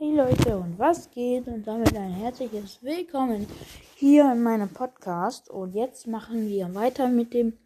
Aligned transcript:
Hey 0.00 0.14
Leute 0.14 0.56
und 0.56 0.78
was 0.78 1.10
geht? 1.10 1.48
Und 1.48 1.66
damit 1.66 1.96
ein 1.96 2.12
herzliches 2.12 2.80
Willkommen 2.84 3.48
hier 3.96 4.30
in 4.30 4.44
meinem 4.44 4.68
Podcast. 4.68 5.50
Und 5.50 5.74
jetzt 5.74 6.06
machen 6.06 6.46
wir 6.46 6.72
weiter 6.72 7.08
mit 7.08 7.34
dem 7.34 7.58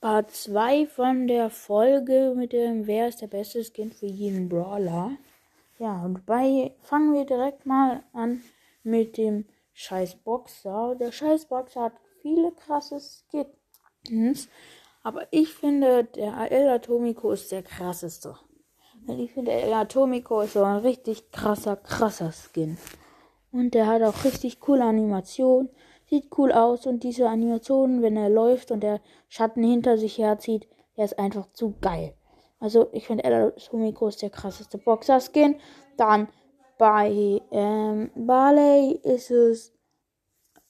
Part 0.00 0.32
2 0.32 0.88
von 0.88 1.28
der 1.28 1.50
Folge 1.50 2.34
mit 2.36 2.52
dem 2.52 2.88
Wer 2.88 3.06
ist 3.06 3.22
der 3.22 3.28
beste 3.28 3.62
Skin 3.62 3.92
für 3.92 4.06
jeden 4.06 4.48
Brawler. 4.48 5.12
Ja, 5.78 6.04
und 6.04 6.26
bei 6.26 6.74
fangen 6.82 7.14
wir 7.14 7.24
direkt 7.24 7.64
mal 7.64 8.02
an 8.12 8.42
mit 8.82 9.16
dem 9.16 9.44
scheiß 9.72 10.16
Boxer. 10.16 10.96
Der 10.98 11.12
scheiß 11.12 11.44
Boxer 11.44 11.82
hat 11.82 11.92
viele 12.22 12.50
krasse 12.50 12.98
Skins, 12.98 14.48
aber 15.04 15.28
ich 15.30 15.54
finde, 15.54 16.02
der 16.02 16.50
El 16.50 16.68
Atomico 16.70 17.30
ist 17.30 17.52
der 17.52 17.62
krasseste. 17.62 18.36
Ich 19.08 19.32
finde, 19.32 19.52
El 19.52 19.72
Atomico 19.72 20.40
ist 20.40 20.54
so 20.54 20.64
ein 20.64 20.78
richtig 20.78 21.30
krasser, 21.30 21.76
krasser 21.76 22.32
Skin. 22.32 22.76
Und 23.52 23.74
der 23.74 23.86
hat 23.86 24.02
auch 24.02 24.24
richtig 24.24 24.60
coole 24.60 24.84
Animationen. 24.84 25.70
Sieht 26.10 26.36
cool 26.36 26.52
aus. 26.52 26.86
Und 26.86 27.04
diese 27.04 27.28
Animationen, 27.28 28.02
wenn 28.02 28.16
er 28.16 28.28
läuft 28.28 28.70
und 28.70 28.80
der 28.82 29.00
Schatten 29.28 29.62
hinter 29.62 29.96
sich 29.96 30.18
herzieht, 30.18 30.68
der 30.96 31.04
ist 31.04 31.18
einfach 31.18 31.52
zu 31.52 31.74
geil. 31.80 32.14
Also, 32.58 32.88
ich 32.92 33.06
finde, 33.06 33.24
El 33.24 33.52
Atomico 33.52 34.08
ist 34.08 34.22
der 34.22 34.30
krasseste 34.30 34.78
Boxer-Skin. 34.78 35.56
Dann 35.96 36.28
bei 36.78 37.40
ähm, 37.52 38.10
Barley 38.16 39.00
ist 39.02 39.30
es 39.30 39.72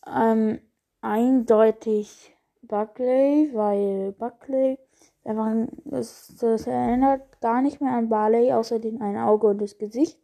ähm, 0.06 0.60
eindeutig 1.00 2.36
Buckley, 2.62 3.50
weil 3.54 4.12
Buckley 4.12 4.78
einfach, 5.26 5.52
das, 5.84 6.34
das 6.40 6.66
erinnert 6.66 7.40
gar 7.40 7.62
nicht 7.62 7.80
mehr 7.80 7.92
an 7.92 8.08
Barley, 8.08 8.52
außer 8.52 8.78
den 8.78 9.00
ein 9.02 9.16
Auge 9.16 9.48
und 9.48 9.60
das 9.60 9.78
Gesicht. 9.78 10.18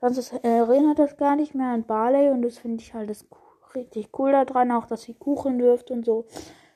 Sonst 0.00 0.32
erinnert 0.42 0.98
das 0.98 1.16
gar 1.16 1.36
nicht 1.36 1.54
mehr 1.54 1.68
an 1.68 1.84
Barley 1.84 2.30
und 2.30 2.42
das 2.42 2.58
finde 2.58 2.82
ich 2.82 2.94
halt 2.94 3.10
das 3.10 3.26
richtig 3.74 4.10
cool 4.18 4.32
daran, 4.32 4.70
auch 4.72 4.86
dass 4.86 5.02
sie 5.02 5.14
Kuchen 5.14 5.60
wirft 5.60 5.90
und 5.90 6.04
so. 6.04 6.26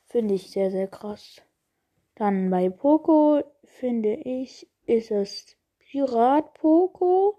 Finde 0.07 0.34
ich 0.34 0.51
sehr, 0.51 0.70
sehr 0.70 0.89
krass. 0.89 1.42
Dann 2.15 2.51
bei 2.51 2.70
Poco 2.70 3.42
finde 3.65 4.14
ich, 4.14 4.69
ist 4.87 5.11
es 5.11 5.57
Pirat 5.79 6.55
Poco. 6.55 7.39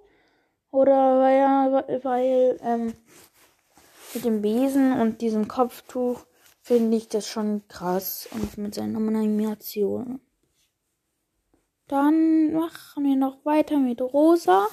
Oder 0.71 1.19
weil, 1.19 2.03
weil 2.03 2.59
ähm, 2.63 2.93
mit 4.13 4.23
dem 4.23 4.41
Besen 4.41 4.99
und 4.99 5.21
diesem 5.21 5.47
Kopftuch 5.47 6.25
finde 6.61 6.95
ich 6.97 7.07
das 7.07 7.27
schon 7.27 7.67
krass 7.67 8.29
und 8.31 8.57
mit 8.57 8.75
seinen 8.75 8.95
Animationen. 8.95 10.21
Dann 11.89 12.53
machen 12.53 13.03
wir 13.03 13.15
noch 13.15 13.43
weiter 13.45 13.79
mit 13.79 13.99
Rosa. 13.99 14.67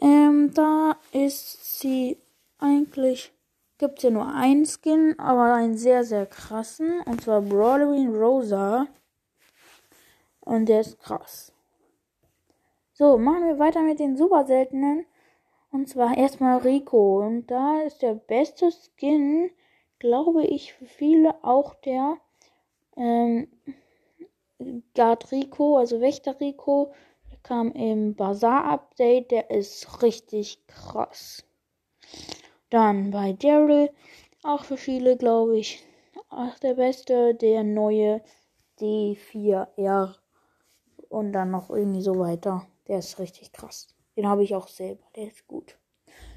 Ähm, 0.00 0.54
da 0.54 0.96
ist 1.10 1.80
sie 1.80 2.18
eigentlich, 2.58 3.32
gibt 3.78 4.02
es 4.02 4.08
nur 4.08 4.32
einen 4.32 4.64
Skin, 4.64 5.18
aber 5.18 5.54
einen 5.54 5.76
sehr, 5.76 6.04
sehr 6.04 6.26
krassen. 6.26 7.00
Und 7.00 7.22
zwar 7.22 7.42
Brawlerin 7.42 8.14
Rosa. 8.14 8.86
Und 10.38 10.66
der 10.68 10.82
ist 10.82 11.00
krass. 11.00 11.52
So, 12.92 13.18
machen 13.18 13.48
wir 13.48 13.58
weiter 13.58 13.82
mit 13.82 13.98
den 13.98 14.16
super 14.16 14.46
seltenen. 14.46 15.04
Und 15.72 15.88
zwar 15.88 16.16
erstmal 16.16 16.58
Rico. 16.58 17.26
Und 17.26 17.50
da 17.50 17.82
ist 17.82 18.02
der 18.02 18.14
beste 18.14 18.70
Skin, 18.70 19.50
glaube 19.98 20.44
ich, 20.44 20.74
für 20.74 20.86
viele 20.86 21.42
auch 21.42 21.74
der 21.74 22.18
ähm, 22.96 23.48
Guard 25.02 25.32
Rico, 25.32 25.78
also 25.78 26.00
Wächter 26.00 26.38
Rico. 26.38 26.92
Der 27.28 27.38
kam 27.42 27.72
im 27.72 28.14
Bazaar-Update. 28.14 29.32
Der 29.32 29.50
ist 29.50 30.00
richtig 30.00 30.64
krass. 30.68 31.44
Dann 32.70 33.10
bei 33.10 33.32
Daryl, 33.32 33.90
auch 34.44 34.62
für 34.62 34.76
viele, 34.76 35.16
glaube 35.16 35.58
ich, 35.58 35.84
auch 36.28 36.56
der 36.60 36.74
beste, 36.74 37.34
der 37.34 37.64
neue 37.64 38.22
D4R. 38.78 40.14
Und 41.08 41.32
dann 41.32 41.50
noch 41.50 41.68
irgendwie 41.68 42.02
so 42.02 42.16
weiter. 42.20 42.64
Der 42.86 43.00
ist 43.00 43.18
richtig 43.18 43.50
krass. 43.52 43.88
Den 44.16 44.28
habe 44.28 44.44
ich 44.44 44.54
auch 44.54 44.68
selber. 44.68 45.02
Der 45.16 45.26
ist 45.26 45.48
gut. 45.48 45.76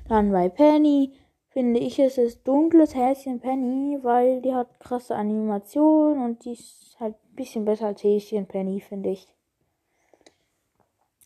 Dann 0.08 0.32
bei 0.32 0.50
Penny 0.50 1.14
finde 1.56 1.80
ich, 1.80 2.00
es 2.00 2.18
ist 2.18 2.46
dunkles 2.46 2.94
Häschen 2.96 3.40
Penny, 3.40 3.98
weil 4.02 4.42
die 4.42 4.54
hat 4.54 4.78
krasse 4.82 5.16
Animation 5.16 6.20
und 6.20 6.44
die 6.44 6.52
ist 6.52 6.98
halt 7.00 7.16
ein 7.16 7.36
bisschen 7.38 7.64
besser 7.64 7.88
als 7.88 8.04
Häschen 8.04 8.46
Penny, 8.46 8.82
finde 8.82 9.12
ich. 9.12 9.26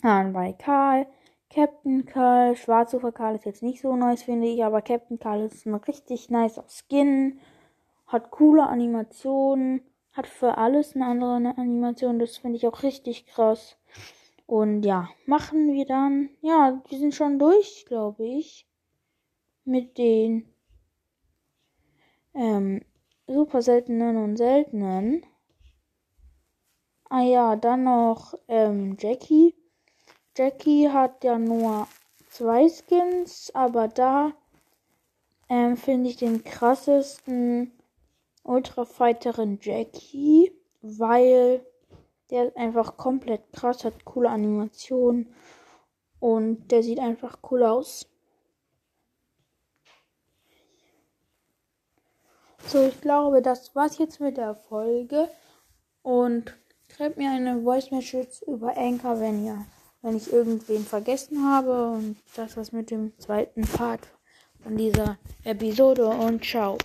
Dann 0.03 0.31
bei 0.31 0.53
Karl, 0.53 1.07
Captain 1.49 2.05
Karl, 2.05 2.55
Schwarzufer 2.55 3.11
Karl 3.11 3.37
ist 3.37 3.45
jetzt 3.45 3.63
nicht 3.63 3.81
so 3.81 3.95
nice, 3.95 4.21
finde 4.21 4.45
ich, 4.45 4.63
aber 4.63 4.83
Captain 4.83 5.17
Karl 5.17 5.45
ist 5.45 5.65
ein 5.65 5.73
richtig 5.73 6.29
nice 6.29 6.61
Skin, 6.67 7.39
hat 8.05 8.29
coole 8.29 8.67
Animationen, 8.67 9.81
hat 10.13 10.27
für 10.27 10.59
alles 10.59 10.95
eine 10.95 11.07
andere 11.07 11.57
Animation, 11.57 12.19
das 12.19 12.37
finde 12.37 12.57
ich 12.57 12.67
auch 12.67 12.83
richtig 12.83 13.25
krass. 13.25 13.77
Und 14.45 14.83
ja, 14.83 15.09
machen 15.25 15.73
wir 15.73 15.87
dann, 15.87 16.29
ja, 16.41 16.83
wir 16.87 16.99
sind 16.99 17.15
schon 17.15 17.39
durch, 17.39 17.85
glaube 17.87 18.27
ich 18.27 18.68
mit 19.69 19.97
den 19.97 20.51
ähm, 22.33 22.81
super 23.27 23.61
seltenen 23.61 24.17
und 24.17 24.37
seltenen. 24.37 25.25
Ah 27.09 27.21
ja, 27.21 27.55
dann 27.55 27.83
noch 27.85 28.33
ähm, 28.47 28.97
Jackie. 28.99 29.55
Jackie 30.37 30.89
hat 30.89 31.23
ja 31.23 31.37
nur 31.37 31.87
zwei 32.29 32.67
Skins, 32.69 33.51
aber 33.53 33.87
da 33.87 34.33
ähm, 35.49 35.75
finde 35.77 36.09
ich 36.09 36.17
den 36.17 36.43
krassesten 36.43 37.71
Ultrafighterin 38.43 39.59
Jackie, 39.61 40.51
weil 40.81 41.65
der 42.29 42.55
einfach 42.55 42.95
komplett 42.97 43.51
krass 43.53 43.83
hat, 43.83 44.05
coole 44.05 44.29
Animationen 44.29 45.33
und 46.19 46.71
der 46.71 46.83
sieht 46.83 46.99
einfach 46.99 47.39
cool 47.49 47.63
aus. 47.63 48.07
So, 52.67 52.87
ich 52.87 53.01
glaube, 53.01 53.41
das 53.41 53.75
war's 53.75 53.97
jetzt 53.97 54.19
mit 54.19 54.37
der 54.37 54.55
Folge. 54.55 55.29
Und 56.01 56.55
schreibt 56.95 57.17
mir 57.17 57.31
eine 57.31 57.61
Voice 57.61 57.91
Message 57.91 58.41
über 58.43 58.77
Anchor, 58.77 59.19
wenn 59.19 59.45
ihr, 59.45 59.65
wenn 60.01 60.17
ich 60.17 60.31
irgendwen 60.31 60.85
vergessen 60.85 61.45
habe. 61.49 61.91
Und 61.91 62.17
das 62.35 62.57
war's 62.57 62.71
mit 62.71 62.91
dem 62.91 63.17
zweiten 63.19 63.61
Part 63.61 64.01
von 64.63 64.77
dieser 64.77 65.17
Episode. 65.43 66.07
Und 66.07 66.43
ciao. 66.43 66.77